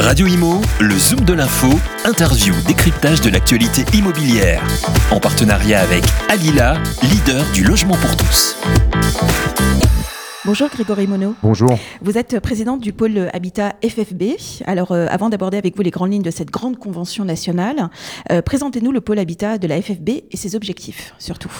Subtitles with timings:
[0.00, 1.68] Radio Imo, le Zoom de l'info,
[2.06, 4.62] interview, décryptage de l'actualité immobilière.
[5.10, 8.56] En partenariat avec Alila, leader du logement pour tous.
[10.46, 11.34] Bonjour Grégory Monod.
[11.42, 11.78] Bonjour.
[12.00, 14.22] Vous êtes président du pôle Habitat FFB.
[14.64, 17.90] Alors euh, avant d'aborder avec vous les grandes lignes de cette grande convention nationale,
[18.32, 21.52] euh, présentez-nous le pôle Habitat de la FFB et ses objectifs surtout.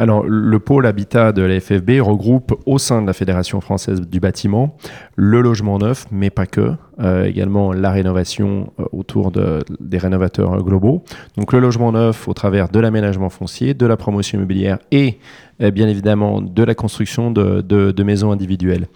[0.00, 4.20] Alors, le pôle habitat de la FFB regroupe au sein de la Fédération française du
[4.20, 4.76] bâtiment
[5.16, 10.62] le logement neuf, mais pas que, euh, également la rénovation euh, autour de, des rénovateurs
[10.62, 11.02] globaux.
[11.36, 15.18] Donc le logement neuf au travers de l'aménagement foncier, de la promotion immobilière et
[15.60, 18.86] euh, bien évidemment de la construction de, de, de maisons individuelles,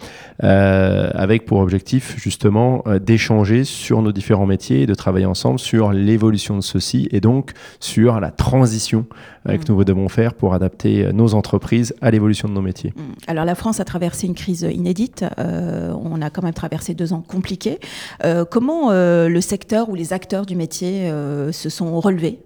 [0.45, 5.93] euh, avec pour objectif justement d'échanger sur nos différents métiers et de travailler ensemble sur
[5.93, 9.07] l'évolution de ceux-ci et donc sur la transition
[9.45, 9.61] que mmh.
[9.69, 12.93] nous devons faire pour adapter nos entreprises à l'évolution de nos métiers.
[12.97, 13.01] Mmh.
[13.27, 15.25] Alors la France a traversé une crise inédite.
[15.39, 17.79] Euh, on a quand même traversé deux ans compliqués.
[18.25, 22.41] Euh, comment euh, le secteur ou les acteurs du métier euh, se sont relevés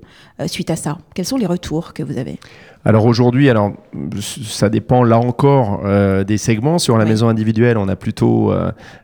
[0.47, 0.99] suite à ça?
[1.15, 2.39] Quels sont les retours que vous avez?
[2.85, 3.73] Alors aujourd'hui, alors
[4.13, 5.83] ça dépend là encore
[6.25, 6.79] des segments.
[6.79, 7.11] Sur la oui.
[7.11, 8.53] maison individuelle, on a plutôt,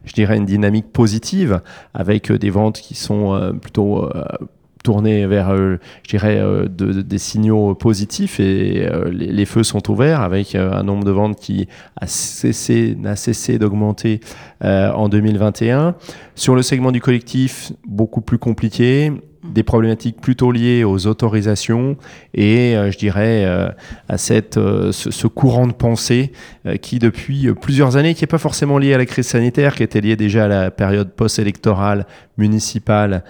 [0.05, 1.61] je dirais, une dynamique positive
[1.95, 4.09] avec des ventes qui sont plutôt
[4.83, 9.63] tourner vers, euh, je dirais, euh, de, de, des signaux positifs et euh, les, feux
[9.63, 11.69] sont ouverts avec un nombre de ventes qui
[12.01, 14.21] a cessé, n'a cessé d'augmenter
[14.63, 15.95] en 2021.
[16.35, 21.97] Sur le segment du collectif, beaucoup plus compliqué des problématiques plutôt liées aux autorisations
[22.33, 23.45] et je dirais
[24.09, 26.31] à cette, ce, ce, courant de pensée
[26.81, 30.01] qui depuis plusieurs années, qui n'est pas forcément lié à la crise sanitaire, qui était
[30.01, 32.07] lié déjà à la période post-électorale
[32.43, 33.23] municipale,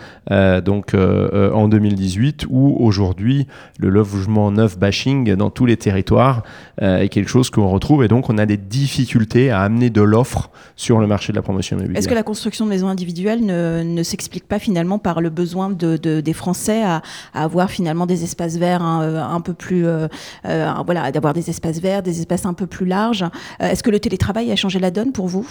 [0.65, 3.47] donc en 2018, où aujourd'hui
[3.79, 6.43] le logement neuf bashing dans tous les territoires
[6.81, 10.51] est quelque chose qu'on retrouve et donc on a des difficultés à amener de l'offre
[10.77, 11.99] sur le marché de la promotion immobilière.
[11.99, 15.71] Est-ce que la construction de maisons individuelles ne, ne s'explique pas finalement par le besoin
[15.71, 17.03] de de, des Français à,
[17.35, 20.09] avoir finalement des espaces verts un, euh, peu plus, euh,
[20.47, 23.23] euh, voilà, d'avoir des espaces verts, des espaces un peu plus larges?
[23.23, 25.47] Euh, Est-ce que le télétravail a changé la donne pour vous?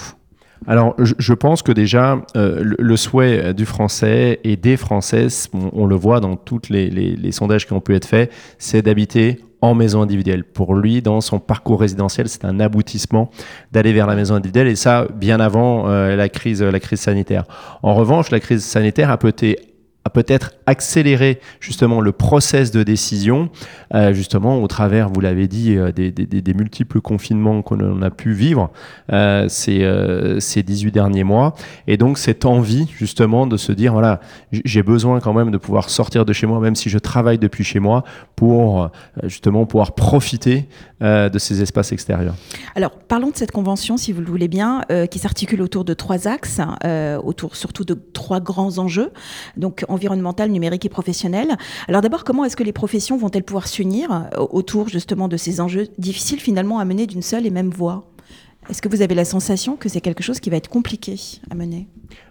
[0.68, 5.96] Alors, je, pense que déjà, euh, le, souhait du Français et des Françaises, on, le
[5.96, 10.44] voit dans tous les, sondages qui ont pu être faits, c'est d'habiter en maison individuelle.
[10.44, 13.32] Pour lui, dans son parcours résidentiel, c'est un aboutissement
[13.72, 17.46] d'aller vers la maison individuelle, et ça, bien avant euh, la, crise, la crise sanitaire.
[17.82, 23.50] En revanche, la crise sanitaire a peut-être accélérer justement le process de décision,
[23.94, 28.72] euh, justement au travers, vous l'avez dit, euh, des, multiples confinements qu'on a pu vivre
[29.12, 31.54] euh, ces, euh, ces 18 derniers mois.
[31.88, 34.20] Et donc cette envie justement de se dire, voilà,
[34.52, 37.64] j'ai besoin quand même de pouvoir sortir de chez moi, même si je travaille depuis
[37.64, 38.04] chez moi,
[38.36, 38.88] pour euh,
[39.24, 40.68] justement pouvoir profiter
[41.02, 42.36] de ces espaces extérieurs.
[42.76, 46.28] Alors parlons de cette convention, si vous le voulez bien, qui s'articule autour de trois
[46.28, 46.62] axes,
[47.24, 49.10] autour surtout de trois grands enjeux.
[49.58, 51.58] Donc environnementale, numérique et professionnelle.
[51.88, 55.62] Alors d'abord, comment est-ce que les professions vont-elles pouvoir s'unir euh, autour justement de ces
[55.62, 58.11] enjeux difficiles finalement à mener d'une seule et même voie
[58.70, 61.16] Est-ce que vous avez la sensation que c'est quelque chose qui va être compliqué
[61.50, 61.88] à mener?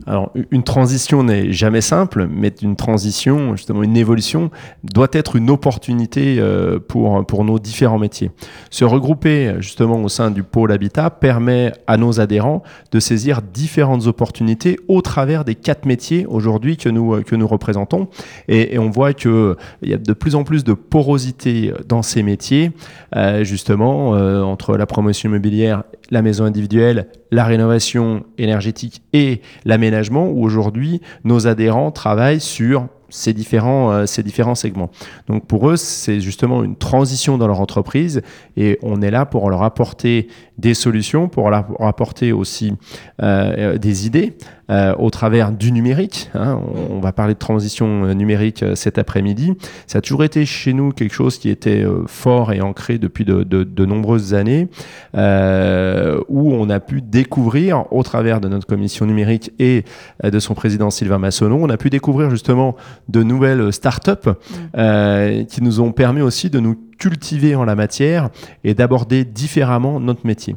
[0.06, 4.50] Alors, une transition n'est jamais simple, mais une transition, justement une évolution,
[4.84, 8.30] doit être une opportunité euh, pour, pour nos différents métiers.
[8.70, 12.62] Se regrouper justement au sein du pôle habitat permet à nos adhérents
[12.92, 18.08] de saisir différentes opportunités au travers des quatre métiers aujourd'hui que nous, que nous représentons.
[18.48, 22.72] Et, on voit qu'il y a de plus en plus de porosité dans ces métiers,
[23.14, 30.28] euh, justement, euh, entre la promotion immobilière, la maison individuelle, la rénovation énergétique et l'aménagement,
[30.28, 34.90] où aujourd'hui nos adhérents travaillent sur ces différents, euh, ces différents segments.
[35.28, 38.22] Donc pour eux, c'est justement une transition dans leur entreprise
[38.56, 40.28] et on est là pour leur apporter
[40.58, 42.74] des solutions, pour leur apporter aussi
[43.22, 44.36] euh, des idées
[44.70, 46.30] euh, au travers du numérique.
[46.34, 46.60] Hein.
[46.90, 49.54] On, va parler de transition euh, numérique euh, cet après-midi.
[49.88, 53.24] Ça a toujours été chez nous quelque chose qui était euh, fort et ancré depuis
[53.24, 54.68] de, de, de nombreuses années,
[55.14, 59.84] où on a pu découvrir au travers de notre commission numérique et
[60.22, 62.76] de son président Sylvain Massonneau, on a pu découvrir justement
[63.08, 65.44] de nouvelles start-up mmh.
[65.46, 68.30] qui nous ont permis aussi de nous cultiver en la matière
[68.62, 70.56] et d'aborder différemment notre métier.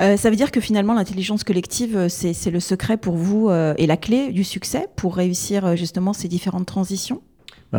[0.00, 3.74] Euh, ça veut dire que finalement l'intelligence collective, euh, c'est le secret pour vous euh,
[3.78, 7.22] et la clé du succès pour réussir euh, justement ces différentes transitions?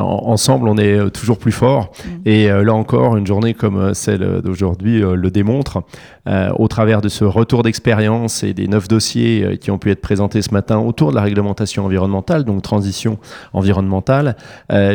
[0.02, 1.92] Ensemble, on est toujours plus fort.
[1.92, 2.10] Mmh.
[2.26, 5.84] Et euh, là encore, une journée comme celle d'aujourd'hui euh, le démontre.
[6.28, 10.02] Euh, au travers de ce retour d'expérience et des neuf dossiers qui ont pu être
[10.02, 13.18] présentés ce matin autour de la réglementation environnementale, donc transition
[13.52, 14.38] environnementale,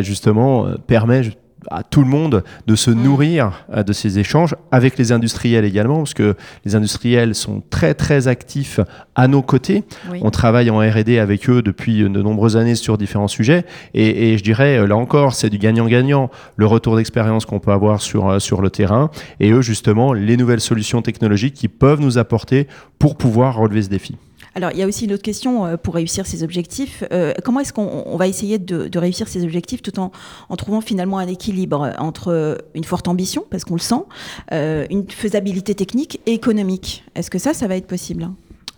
[0.01, 1.23] justement, permet
[1.71, 3.03] à tout le monde de se Mm.
[3.03, 6.35] nourrir euh, de ces échanges avec les industriels également, parce que
[6.65, 8.81] les industriels sont très très actifs
[9.15, 9.85] à nos côtés.
[10.11, 10.21] Oui.
[10.23, 13.65] On travaille en R&D avec eux depuis de nombreuses années sur différents sujets,
[13.95, 16.31] et, et je dirais euh, là encore, c'est du gagnant-gagnant.
[16.57, 20.37] Le retour d'expérience qu'on peut avoir sur euh, sur le terrain, et eux justement les
[20.37, 22.67] nouvelles solutions technologiques qui peuvent nous apporter
[22.99, 24.17] pour pouvoir relever ce défi.
[24.55, 27.05] Alors, il y a aussi une autre question euh, pour réussir ces objectifs.
[27.13, 30.11] Euh, comment est-ce qu'on on va essayer de, réussir ces objectifs tout en,
[30.57, 34.03] trouvant finalement un équilibre entre une forte ambition, parce qu'on le sent,
[34.53, 37.05] euh, une faisabilité technique et économique?
[37.15, 38.29] Est-ce que ça, ça va être possible?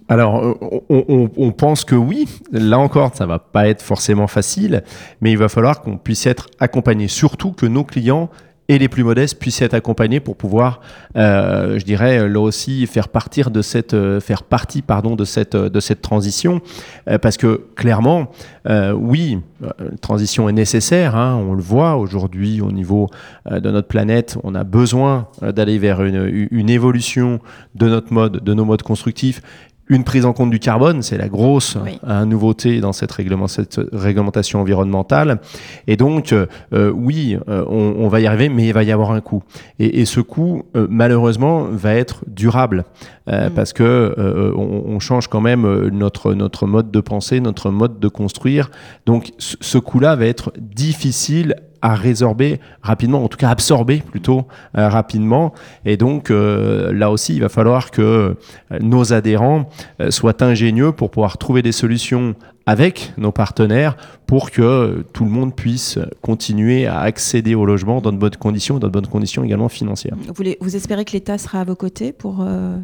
[0.09, 0.55] Alors, euh,
[0.89, 2.27] on, on- on pense que oui.
[2.51, 4.83] Là encore, ça va pas être forcément facile,
[5.21, 8.29] mais il va falloir qu'on puisse être accompagné, surtout que nos clients
[8.71, 10.81] et les plus modestes puissent être accompagnés pour pouvoir,
[11.17, 15.57] euh, je dirais, là aussi faire partir de cette, euh, faire partie, pardon, de cette,
[15.57, 16.61] euh, de cette transition,
[17.09, 18.31] Euh, parce que clairement,
[18.69, 21.17] euh, oui, euh, la transition est nécessaire.
[21.17, 23.09] hein, on le voit aujourd'hui au niveau
[23.51, 27.41] euh, de notre planète, on a besoin euh, d'aller vers une, une évolution
[27.75, 29.41] de notre mode, de nos modes constructifs.
[29.91, 31.99] Une prise en compte du carbone, c'est la grosse Oui.
[32.09, 35.41] euh, nouveauté dans cette, réglement- cette réglementation environnementale.
[35.89, 38.93] Et donc, euh, euh, oui, euh, on, on va y arriver, mais il va y
[38.93, 39.43] avoir un coût.
[39.81, 42.85] Et, et ce coût, euh, malheureusement, va être durable
[43.27, 43.51] Mm.
[43.55, 44.15] parce que
[44.57, 48.71] on, on change quand même notre notre mode de pensée, notre mode de construire.
[49.07, 54.47] Donc, ce, ce coût-là va être difficile à résorber rapidement, en tout cas absorber plutôt
[54.77, 55.53] euh, rapidement.
[55.85, 58.35] Et donc euh, là aussi, il va falloir que euh,
[58.81, 59.69] nos adhérents
[60.11, 62.35] soient ingénieux pour pouvoir trouver des solutions
[62.67, 63.97] avec nos partenaires
[64.27, 68.79] pour que tout le monde puisse continuer à accéder au logement dans de bonnes conditions,
[68.79, 70.15] dans de bonnes conditions également financières.
[70.35, 72.77] vous, les- vous espérez que l'État sera à vos côtés pour, euh,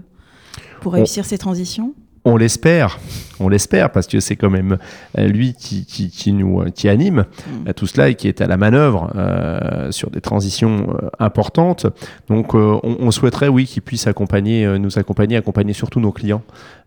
[0.81, 1.95] pour réussir ces transitions?
[2.29, 2.99] On l'espère,
[3.39, 4.79] on l'espère parce que c'est quand même
[5.17, 7.69] euh, lui qui, qui, qui nous euh, qui anime Mm.
[7.69, 11.87] euh, tout cela et qui est à la manœuvre euh, sur des transitions euh, importantes.
[12.29, 16.43] Donc euh, on, on souhaiterait oui qu'il puisse accompagner, nous accompagner, accompagner surtout nos clients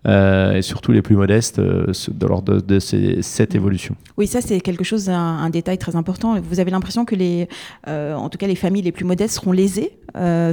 [0.05, 3.95] et surtout les plus modestes de lors de, de ces- cette évolution.
[4.17, 5.15] Oui, ça c'est quelque chose, un,
[5.45, 6.39] un détail très important.
[6.41, 7.47] Vous avez l'impression que les,
[7.85, 9.91] en tout cas les familles les plus modestes seront lésées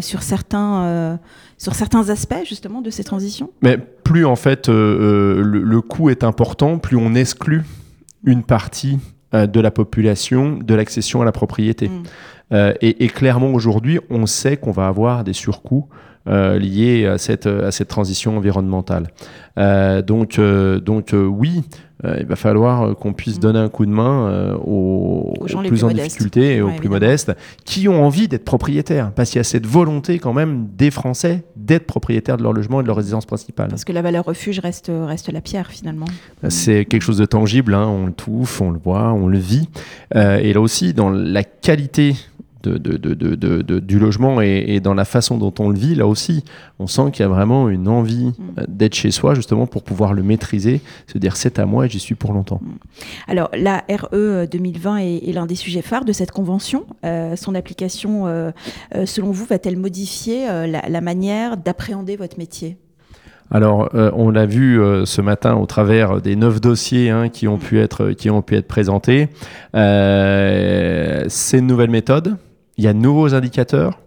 [0.00, 1.18] sur certains,
[1.58, 3.50] sur certains aspects justement de ces transitions?
[3.62, 7.64] Mais plus en fait euh, euh, le, le coût est important, plus on exclut
[8.24, 8.98] une partie
[9.34, 11.88] euh, de la population de l'accession à la propriété.
[11.88, 12.02] Mm.
[12.52, 15.88] Euh, et, et clairement aujourd'hui, on sait qu'on va avoir des surcoûts
[16.28, 19.08] euh, liés à cette, à cette transition environnementale.
[19.58, 21.62] Euh, donc, euh, donc euh, oui,
[22.04, 23.40] euh, il va falloir euh, qu'on puisse Mm.
[23.40, 26.06] donner un coup de main euh, aux, Aux gens aux plus plus en modestes.
[26.08, 26.94] difficulté et aux Ouais, plus évidemment.
[26.96, 27.32] modestes
[27.64, 29.12] qui ont envie d'être propriétaires.
[29.12, 32.80] Parce qu'il y a cette volonté quand même des Français d'être propriétaires de leur logement
[32.80, 33.68] et de leur résidence principale.
[33.68, 36.06] Parce que la valeur refuge reste, reste la pierre finalement.
[36.50, 39.68] C'est quelque chose de tangible, hein, on le touffe, on le voit, on le vit.
[40.14, 42.14] Euh, et là aussi, dans la qualité
[42.70, 43.14] de, de-
[43.62, 46.44] de- du logement et, et dans la façon dont on le vit, là aussi,
[46.78, 48.32] on sent qu'il y a vraiment une envie Mm.
[48.58, 51.88] euh, d'être chez soi, justement, pour pouvoir le maîtriser, se dire c'est à moi et
[51.88, 52.60] j'y suis pour longtemps.
[53.28, 56.84] Alors, la RE 2020 est, est l'un des sujets phares de cette convention.
[57.04, 58.50] Euh, son application, euh,
[58.94, 62.76] euh, selon vous, va-t-elle modifier euh, la, la manière d'appréhender votre métier?
[63.52, 67.46] Alors, euh, on l'a vu euh, ce matin au travers des neuf dossiers hein, qui,
[67.46, 69.28] ont pu être, qui ont pu être présentés.
[70.16, 72.36] Euh, c'est une nouvelle méthode.
[72.78, 73.98] Il y a de nouveaux indicateurs.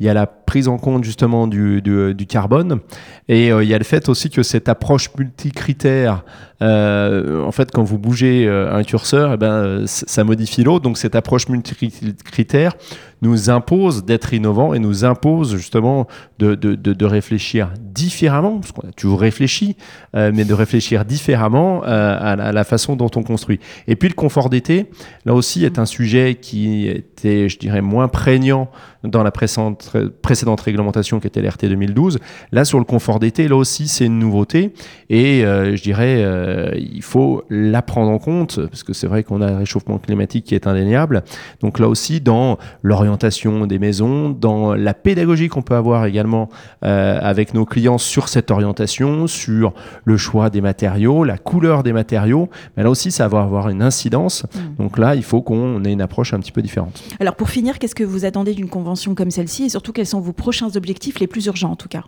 [0.00, 2.80] Il y a la prise en compte justement du, du, carbone.
[3.28, 6.24] Et euh, il y a le fait aussi que cette approche multicritère,
[6.62, 10.84] euh, en fait, quand vous bougez euh, un curseur, eh ben, ça modifie l'autre.
[10.84, 12.74] Donc cette approche multicritère
[13.22, 16.06] nous impose d'être innovant et nous impose justement
[16.38, 19.76] de, de, de, réfléchir différemment, parce qu'on a toujours réfléchi,
[20.12, 23.60] mais de réfléchir différemment à, la, à la façon dont on construit.
[23.88, 24.90] Et puis le confort d'été,
[25.24, 28.68] là aussi, est un sujet qui était, je dirais, moins prégnant
[29.04, 32.18] dans la précédente, précédente réglementation qui était l'RT 2012.
[32.52, 34.72] Là, sur le confort d'été, là aussi, c'est une nouveauté.
[35.10, 39.22] Et euh, je dirais, euh, il faut la prendre en compte, parce que c'est vrai
[39.22, 41.22] qu'on a un réchauffement climatique qui est indéniable.
[41.60, 46.48] Donc là aussi, dans l'orientation des maisons, dans la pédagogie qu'on peut avoir également
[46.84, 51.92] euh, avec nos clients sur cette orientation, sur le choix des matériaux, la couleur des
[51.92, 54.44] matériaux, mais là aussi, ça va avoir une incidence.
[54.54, 54.82] Mm.
[54.82, 57.02] Donc là, il faut qu'on ait une approche un petit peu différente.
[57.20, 59.30] Alors, pour finir, qu'est-ce que vous attendez d'une convention comme
[59.64, 62.04] et surtout quels sont vos prochains objectifs les plus urgents en tout cas?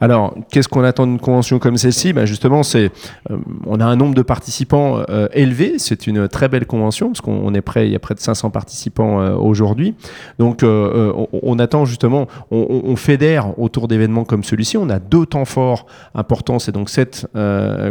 [0.00, 2.12] Alors, qu'est-ce qu'on attend d'une convention comme celle-ci?
[2.12, 2.90] Ben Justement, c'est,
[3.30, 5.74] euh, on a un nombre de participants euh, élevé.
[5.78, 7.86] C'est une très belle convention parce qu'on est prêt.
[7.86, 9.94] Il y a près de 500 participants euh, aujourd'hui.
[10.38, 14.76] Donc, on, attend justement, on, fédère autour d'événements comme celui-ci.
[14.76, 16.58] On a deux temps forts importants.
[16.58, 17.26] C'est donc cette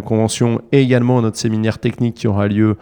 [0.06, 2.78] convention et également notre séminaire technique qui aura lieu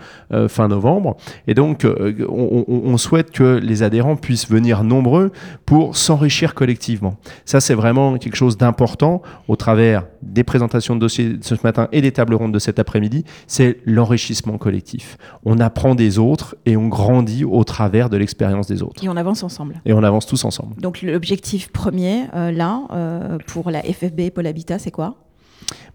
[0.48, 1.18] fin novembre.
[1.48, 5.32] Et donc, on, on souhaite que les adhérents puissent venir nombreux
[5.66, 7.18] pour s'enrichir collectivement.
[7.46, 11.88] Ça, c'est vraiment quelque chose d'important au travers des présentations de dossiers de ce matin
[11.92, 15.18] et des tables rondes de cet après-midi, c'est l'enrichissement collectif.
[15.46, 19.04] On apprend des autres et on grandit au travers de l'expérience des autres.
[19.04, 19.82] Et on avance ensemble.
[19.86, 20.76] Et on avance tous ensemble.
[20.82, 25.16] Donc l'objectif premier, euh, là, euh, pour la FFB Pôle Habitat, c'est quoi?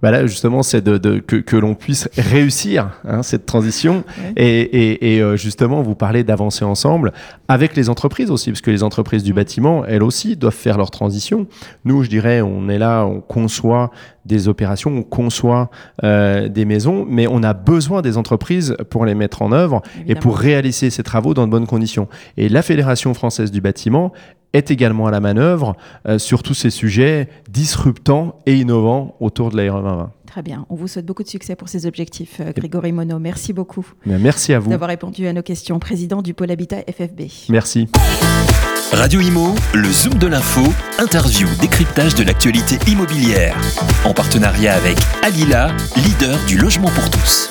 [0.03, 4.05] Bah là justement c'est de, de, que, que l'on puisse réussir hein, cette transition.
[4.37, 7.13] Et, et, et, euh, justement vous parlez d'avancer ensemble
[7.49, 10.91] avec les entreprises aussi parce que les entreprises du bâtiment elles aussi doivent faire leur
[10.91, 11.47] transition.
[11.85, 13.91] Nous je dirais on est là on conçoit
[14.27, 15.71] des opérations on conçoit
[16.03, 20.17] euh, des maisons mais on a besoin des entreprises pour les mettre en œuvre et
[20.17, 22.09] pour réaliser ces travaux dans de bonnes conditions.
[22.37, 24.13] Et la Fédération française du bâtiment
[24.53, 29.57] est également à la manœuvre euh, sur tous ces sujets disruptants et innovants autour de
[29.57, 30.11] l'aéro 2020.
[30.27, 30.65] Très bien.
[30.71, 33.21] On vous souhaite beaucoup de succès pour ces objectifs, euh, Grégory Monod.
[33.21, 33.87] Merci beaucoup.
[34.07, 34.71] merci à vous.
[34.71, 35.79] D'avoir répondu à nos questions.
[35.79, 37.23] Président du pôle Habitat FFB.
[37.51, 37.89] Merci.
[38.93, 40.63] Radio Imo, le Zoom de l'info,
[40.99, 43.57] interview, décryptage de l'actualité immobilière.
[44.05, 47.51] En partenariat avec Alila, leader du logement pour tous.